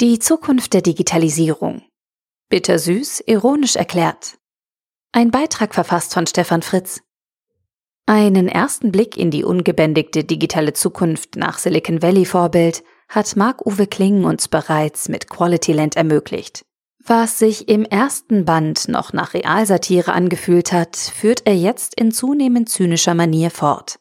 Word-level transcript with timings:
Die 0.00 0.18
Zukunft 0.18 0.74
der 0.74 0.82
Digitalisierung. 0.82 1.82
Bittersüß, 2.48 3.22
ironisch 3.28 3.76
erklärt. 3.76 4.38
Ein 5.12 5.30
Beitrag 5.30 5.72
verfasst 5.72 6.14
von 6.14 6.26
Stefan 6.26 6.62
Fritz. 6.62 7.00
Einen 8.04 8.48
ersten 8.48 8.90
Blick 8.90 9.16
in 9.16 9.30
die 9.30 9.44
ungebändigte 9.44 10.24
digitale 10.24 10.72
Zukunft 10.72 11.36
nach 11.36 11.58
Silicon 11.58 12.02
Valley 12.02 12.24
Vorbild 12.24 12.82
hat 13.08 13.36
Marc-Uwe 13.36 13.86
Kling 13.86 14.24
uns 14.24 14.48
bereits 14.48 15.08
mit 15.08 15.30
Quality 15.30 15.72
Land 15.72 15.94
ermöglicht. 15.94 16.64
Was 16.98 17.38
sich 17.38 17.68
im 17.68 17.84
ersten 17.84 18.44
Band 18.44 18.88
noch 18.88 19.12
nach 19.12 19.32
Realsatire 19.32 20.12
angefühlt 20.12 20.72
hat, 20.72 20.96
führt 20.96 21.46
er 21.46 21.54
jetzt 21.54 21.94
in 21.94 22.10
zunehmend 22.10 22.68
zynischer 22.68 23.14
Manier 23.14 23.52
fort. 23.52 24.00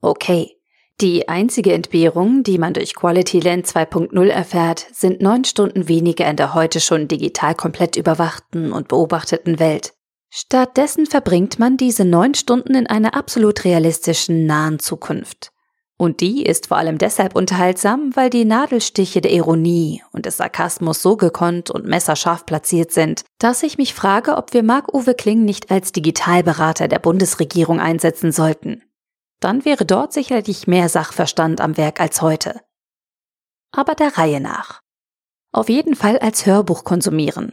Okay, 0.00 0.56
die 1.02 1.28
einzige 1.28 1.72
Entbehrung, 1.72 2.44
die 2.44 2.58
man 2.58 2.74
durch 2.74 2.94
Quality 2.94 3.40
Land 3.40 3.66
2.0 3.66 4.28
erfährt, 4.28 4.86
sind 4.92 5.20
neun 5.20 5.44
Stunden 5.44 5.88
weniger 5.88 6.30
in 6.30 6.36
der 6.36 6.54
heute 6.54 6.78
schon 6.78 7.08
digital 7.08 7.56
komplett 7.56 7.96
überwachten 7.96 8.72
und 8.72 8.86
beobachteten 8.86 9.58
Welt. 9.58 9.94
Stattdessen 10.30 11.06
verbringt 11.06 11.58
man 11.58 11.76
diese 11.76 12.04
neun 12.04 12.34
Stunden 12.34 12.76
in 12.76 12.86
einer 12.86 13.14
absolut 13.16 13.64
realistischen 13.64 14.46
nahen 14.46 14.78
Zukunft. 14.78 15.50
Und 15.98 16.20
die 16.20 16.44
ist 16.44 16.68
vor 16.68 16.78
allem 16.78 16.98
deshalb 16.98 17.34
unterhaltsam, 17.34 18.12
weil 18.14 18.30
die 18.30 18.44
Nadelstiche 18.44 19.20
der 19.20 19.32
Ironie 19.32 20.02
und 20.12 20.24
des 20.24 20.36
Sarkasmus 20.36 21.02
so 21.02 21.16
gekonnt 21.16 21.70
und 21.70 21.84
messerscharf 21.84 22.46
platziert 22.46 22.92
sind, 22.92 23.24
dass 23.38 23.62
ich 23.62 23.76
mich 23.76 23.92
frage, 23.92 24.36
ob 24.36 24.54
wir 24.54 24.62
Marc-Uwe 24.62 25.14
Kling 25.14 25.44
nicht 25.44 25.70
als 25.70 25.92
Digitalberater 25.92 26.88
der 26.88 26.98
Bundesregierung 27.00 27.80
einsetzen 27.80 28.32
sollten 28.32 28.82
dann 29.44 29.64
wäre 29.64 29.84
dort 29.84 30.12
sicherlich 30.12 30.66
mehr 30.66 30.88
Sachverstand 30.88 31.60
am 31.60 31.76
Werk 31.76 32.00
als 32.00 32.22
heute. 32.22 32.60
Aber 33.72 33.94
der 33.94 34.16
Reihe 34.18 34.40
nach. 34.40 34.82
Auf 35.52 35.68
jeden 35.68 35.94
Fall 35.94 36.18
als 36.18 36.46
Hörbuch 36.46 36.84
konsumieren. 36.84 37.52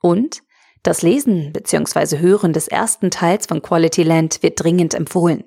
Und 0.00 0.42
das 0.82 1.02
Lesen 1.02 1.52
bzw. 1.52 2.18
Hören 2.18 2.52
des 2.52 2.68
ersten 2.68 3.10
Teils 3.10 3.46
von 3.46 3.62
Quality 3.62 4.02
Land 4.02 4.42
wird 4.42 4.62
dringend 4.62 4.94
empfohlen. 4.94 5.44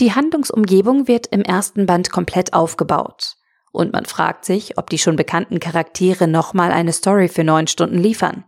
Die 0.00 0.14
Handlungsumgebung 0.14 1.08
wird 1.08 1.28
im 1.28 1.42
ersten 1.42 1.86
Band 1.86 2.10
komplett 2.10 2.52
aufgebaut. 2.52 3.36
Und 3.72 3.92
man 3.92 4.04
fragt 4.04 4.44
sich, 4.44 4.78
ob 4.78 4.90
die 4.90 4.98
schon 4.98 5.16
bekannten 5.16 5.60
Charaktere 5.60 6.26
nochmal 6.26 6.72
eine 6.72 6.92
Story 6.92 7.28
für 7.28 7.44
neun 7.44 7.68
Stunden 7.68 7.98
liefern. 7.98 8.44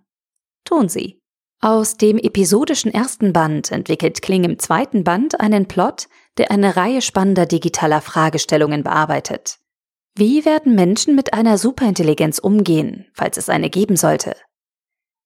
Tun 0.64 0.88
sie. 0.88 1.20
Aus 1.60 1.96
dem 1.96 2.18
episodischen 2.18 2.92
ersten 2.92 3.32
Band 3.32 3.70
entwickelt 3.70 4.20
Kling 4.20 4.42
im 4.42 4.58
zweiten 4.58 5.04
Band 5.04 5.38
einen 5.38 5.68
Plot, 5.68 6.08
der 6.38 6.50
eine 6.50 6.76
Reihe 6.76 7.02
spannender 7.02 7.46
digitaler 7.46 8.00
Fragestellungen 8.00 8.82
bearbeitet. 8.82 9.58
Wie 10.14 10.44
werden 10.44 10.74
Menschen 10.74 11.14
mit 11.14 11.32
einer 11.32 11.56
Superintelligenz 11.58 12.38
umgehen, 12.38 13.06
falls 13.14 13.36
es 13.36 13.48
eine 13.48 13.70
geben 13.70 13.96
sollte? 13.96 14.36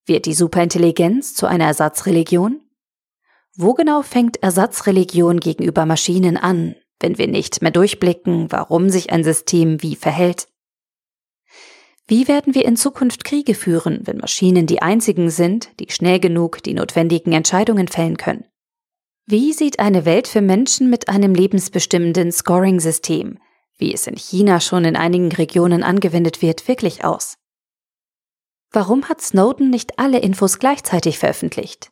Wird 0.05 0.27
die 0.27 0.35
Superintelligenz 0.35 1.35
zu 1.35 1.47
einer 1.47 1.67
Ersatzreligion? 1.67 2.61
Wo 3.57 3.75
genau 3.75 4.03
fängt 4.03 4.43
Ersatzreligion 4.43 5.41
gegenüber 5.41 5.87
Maschinen 5.87 6.37
an, 6.37 6.77
wenn 7.01 7.19
wir 7.19 7.27
nicht 7.27 7.63
mehr 7.63 7.73
durchblicken, 7.73 8.53
warum 8.53 8.91
sich 8.91 9.11
ein 9.11 9.25
System 9.25 9.83
wie 9.83 9.97
verhält? 9.97 10.49
Wie 12.07 12.29
werden 12.29 12.55
wir 12.55 12.65
in 12.65 12.77
Zukunft 12.77 13.25
Kriege 13.25 13.55
führen, 13.55 14.03
wenn 14.05 14.19
Maschinen 14.19 14.67
die 14.67 14.81
einzigen 14.81 15.31
sind, 15.31 15.71
die 15.81 15.91
schnell 15.91 16.21
genug 16.21 16.63
die 16.63 16.75
notwendigen 16.75 17.33
Entscheidungen 17.33 17.89
fällen 17.89 18.17
können? 18.17 18.45
Wie 19.29 19.53
sieht 19.53 19.81
eine 19.81 20.05
Welt 20.05 20.29
für 20.29 20.41
Menschen 20.41 20.89
mit 20.89 21.09
einem 21.09 21.35
lebensbestimmenden 21.35 22.31
Scoring-System, 22.31 23.41
wie 23.77 23.93
es 23.93 24.07
in 24.07 24.15
China 24.15 24.61
schon 24.61 24.85
in 24.85 24.95
einigen 24.95 25.33
Regionen 25.33 25.83
angewendet 25.83 26.43
wird, 26.43 26.69
wirklich 26.69 27.05
aus? 27.05 27.37
Warum 28.71 29.09
hat 29.09 29.21
Snowden 29.21 29.69
nicht 29.69 29.99
alle 29.99 30.21
Infos 30.21 30.61
gleichzeitig 30.61 31.19
veröffentlicht? 31.19 31.91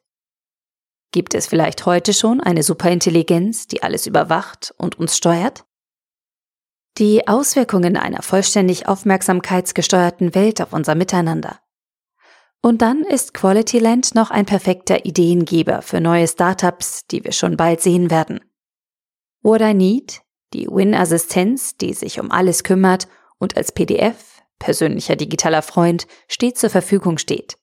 Gibt 1.11 1.35
es 1.35 1.49
vielleicht 1.49 1.87
heute 1.87 2.13
schon 2.13 2.41
eine 2.41 2.63
Superintelligenz, 2.63 3.67
die 3.67 3.83
alles 3.83 4.07
überwacht 4.07 4.73
und 4.79 4.97
uns 5.01 5.17
steuert? 5.17 5.65
Die 6.99 7.27
Auswirkungen 7.27 7.97
einer 7.97 8.23
vollständig 8.23 8.87
aufmerksamkeitsgesteuerten 8.87 10.37
Welt 10.37 10.63
auf 10.63 10.73
unser 10.73 10.95
Miteinander. 10.95 11.59
Und 12.65 12.81
dann 12.81 13.03
ist 13.03 13.35
Quality 13.35 13.79
Land 13.79 14.15
noch 14.15 14.31
ein 14.31 14.47
perfekter 14.47 15.05
Ideengeber 15.05 15.83
für 15.83 16.01
neue 16.01 16.27
Startups, 16.27 17.07
die 17.07 17.23
wir 17.23 17.33
schon 17.33 17.59
bald 17.59 17.83
sehen 17.83 18.11
werden. 18.11 18.41
What 19.43 19.61
I 19.61 19.75
Need, 19.75 20.23
die 20.55 20.67
Win-Assistenz, 20.67 21.77
die 21.77 21.93
sich 21.93 22.21
um 22.21 22.31
alles 22.31 22.65
kümmert 22.65 23.07
und 23.39 23.59
als 23.59 23.71
PDF, 23.71 24.41
persönlicher 24.59 25.15
digitaler 25.15 25.61
Freund, 25.61 26.07
stets 26.27 26.61
zur 26.61 26.71
Verfügung 26.71 27.19
steht. 27.19 27.59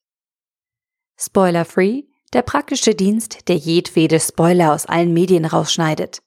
Spoiler-Free, 1.18 2.04
der 2.32 2.42
praktische 2.42 2.94
Dienst, 2.94 3.48
der 3.48 3.56
jedwede 3.56 4.20
Spoiler 4.20 4.72
aus 4.72 4.86
allen 4.86 5.12
Medien 5.12 5.46
rausschneidet. 5.46 6.22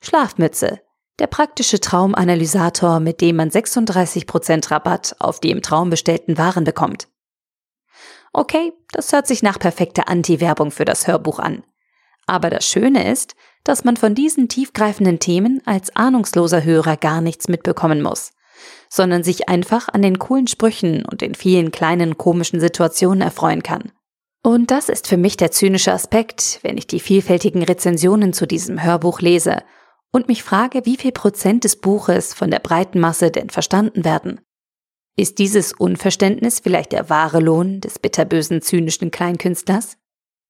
Schlafmütze, 0.00 0.80
der 1.20 1.28
praktische 1.28 1.78
Traumanalysator, 1.78 2.98
mit 2.98 3.20
dem 3.20 3.36
man 3.36 3.50
36% 3.50 4.72
Rabatt 4.72 5.14
auf 5.20 5.38
die 5.38 5.52
im 5.52 5.62
Traum 5.62 5.90
bestellten 5.90 6.38
Waren 6.38 6.64
bekommt. 6.64 7.06
Okay, 8.36 8.72
das 8.90 9.12
hört 9.12 9.28
sich 9.28 9.44
nach 9.44 9.60
perfekter 9.60 10.08
Anti-Werbung 10.08 10.72
für 10.72 10.84
das 10.84 11.06
Hörbuch 11.06 11.38
an. 11.38 11.62
Aber 12.26 12.50
das 12.50 12.66
Schöne 12.66 13.10
ist, 13.10 13.36
dass 13.62 13.84
man 13.84 13.96
von 13.96 14.16
diesen 14.16 14.48
tiefgreifenden 14.48 15.20
Themen 15.20 15.62
als 15.66 15.94
ahnungsloser 15.94 16.64
Hörer 16.64 16.96
gar 16.96 17.20
nichts 17.20 17.46
mitbekommen 17.46 18.02
muss, 18.02 18.32
sondern 18.88 19.22
sich 19.22 19.48
einfach 19.48 19.88
an 19.88 20.02
den 20.02 20.18
coolen 20.18 20.48
Sprüchen 20.48 21.04
und 21.04 21.20
den 21.20 21.36
vielen 21.36 21.70
kleinen 21.70 22.18
komischen 22.18 22.58
Situationen 22.58 23.20
erfreuen 23.20 23.62
kann. 23.62 23.92
Und 24.42 24.72
das 24.72 24.88
ist 24.88 25.06
für 25.06 25.16
mich 25.16 25.36
der 25.36 25.52
zynische 25.52 25.92
Aspekt, 25.92 26.58
wenn 26.62 26.76
ich 26.76 26.88
die 26.88 27.00
vielfältigen 27.00 27.62
Rezensionen 27.62 28.32
zu 28.32 28.46
diesem 28.46 28.82
Hörbuch 28.82 29.20
lese 29.20 29.62
und 30.10 30.26
mich 30.26 30.42
frage, 30.42 30.84
wie 30.86 30.96
viel 30.96 31.12
Prozent 31.12 31.62
des 31.62 31.76
Buches 31.76 32.34
von 32.34 32.50
der 32.50 32.58
breiten 32.58 32.98
Masse 32.98 33.30
denn 33.30 33.50
verstanden 33.50 34.04
werden. 34.04 34.40
Ist 35.16 35.38
dieses 35.38 35.72
Unverständnis 35.72 36.58
vielleicht 36.58 36.90
der 36.90 37.08
wahre 37.08 37.38
Lohn 37.38 37.80
des 37.80 38.00
bitterbösen, 38.00 38.62
zynischen 38.62 39.12
Kleinkünstlers? 39.12 39.96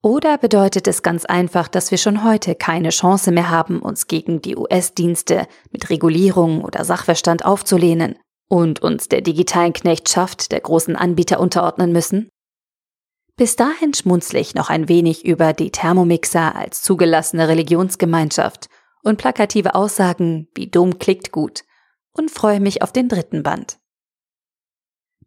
Oder 0.03 0.39
bedeutet 0.39 0.89
es 0.89 1.03
ganz 1.03 1.27
einfach, 1.27 1.69
dass 1.69 1.91
wir 1.91 1.99
schon 1.99 2.25
heute 2.25 2.55
keine 2.55 2.91
Chance 2.91 3.31
mehr 3.31 3.51
haben, 3.51 3.81
uns 3.81 4.07
gegen 4.07 4.41
die 4.41 4.57
US-Dienste 4.57 5.47
mit 5.71 5.91
Regulierung 5.91 6.63
oder 6.63 6.85
Sachverstand 6.85 7.45
aufzulehnen 7.45 8.17
und 8.49 8.83
uns 8.83 9.09
der 9.09 9.21
digitalen 9.21 9.75
Knechtschaft 9.75 10.53
der 10.53 10.61
großen 10.61 10.97
Anbieter 10.97 11.41
unterordnen 11.41 11.93
müssen? 11.93 12.31
Bis 13.37 13.57
dahin 13.57 13.93
schmunzle 13.93 14.39
ich 14.39 14.55
noch 14.55 14.71
ein 14.71 14.89
wenig 14.89 15.25
über 15.25 15.53
die 15.53 15.71
Thermomixer 15.71 16.55
als 16.55 16.83
zugelassene 16.83 17.49
Religionsgemeinschaft 17.49 18.69
und 19.03 19.19
plakative 19.19 19.75
Aussagen 19.75 20.49
wie 20.55 20.69
Dom 20.69 20.99
klickt 20.99 21.33
gut 21.33 21.65
und 22.13 22.31
freue 22.31 22.61
mich 22.61 22.83
auf 22.83 22.93
den 22.93 23.09
dritten 23.09 23.43
Band. 23.43 23.79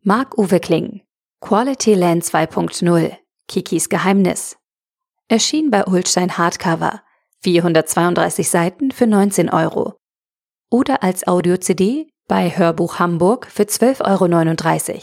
Marc-Uwe 0.08 0.62
Kling, 0.62 1.02
Quality 1.42 1.94
Land 1.94 2.24
2.0, 2.24 3.18
Kikis 3.50 3.90
Geheimnis. 3.90 4.56
Erschien 5.28 5.70
bei 5.70 5.84
Ulstein 5.84 6.38
Hardcover, 6.38 7.04
432 7.44 8.50
Seiten 8.50 8.92
für 8.92 9.06
19 9.06 9.50
Euro. 9.50 9.98
Oder 10.72 11.04
als 11.04 11.28
Audio-CD 11.28 12.10
bei 12.26 12.58
Hörbuch 12.58 13.00
Hamburg 13.00 13.48
für 13.48 13.64
12,39 13.64 14.94
Euro. 14.94 15.02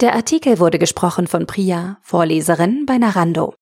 Der 0.00 0.14
Artikel 0.14 0.58
wurde 0.58 0.78
gesprochen 0.78 1.26
von 1.26 1.46
Priya, 1.46 1.98
Vorleserin 2.00 2.86
bei 2.86 2.96
Narando. 2.96 3.52